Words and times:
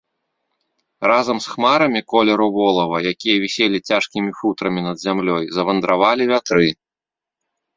Разам 1.09 1.37
з 1.45 1.51
хмарамі 1.55 2.01
колеру 2.13 2.47
волава, 2.57 2.95
якія 3.11 3.35
віселі 3.43 3.77
цяжкімі 3.91 4.31
футрамі 4.41 4.81
над 4.89 4.97
зямлёй, 5.05 5.45
завандравалі 5.59 6.23
вятры. 6.33 6.67